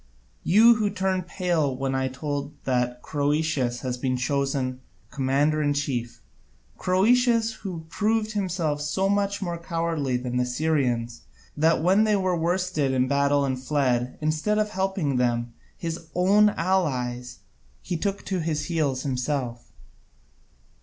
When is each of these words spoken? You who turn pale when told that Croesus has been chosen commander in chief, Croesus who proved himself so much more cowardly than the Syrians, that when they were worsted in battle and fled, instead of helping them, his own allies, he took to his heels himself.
You 0.43 0.77
who 0.77 0.89
turn 0.89 1.21
pale 1.21 1.75
when 1.75 1.91
told 2.11 2.53
that 2.63 3.03
Croesus 3.03 3.81
has 3.81 3.97
been 3.99 4.17
chosen 4.17 4.79
commander 5.11 5.61
in 5.61 5.75
chief, 5.75 6.23
Croesus 6.75 7.53
who 7.61 7.85
proved 7.87 8.31
himself 8.31 8.81
so 8.81 9.07
much 9.07 9.43
more 9.43 9.59
cowardly 9.59 10.17
than 10.17 10.37
the 10.37 10.45
Syrians, 10.47 11.21
that 11.55 11.83
when 11.83 12.03
they 12.03 12.15
were 12.15 12.35
worsted 12.35 12.93
in 12.93 13.07
battle 13.07 13.45
and 13.45 13.61
fled, 13.61 14.17
instead 14.21 14.57
of 14.57 14.71
helping 14.71 15.17
them, 15.17 15.53
his 15.77 16.07
own 16.15 16.49
allies, 16.49 17.37
he 17.83 17.95
took 17.95 18.25
to 18.25 18.39
his 18.39 18.65
heels 18.65 19.03
himself. 19.03 19.71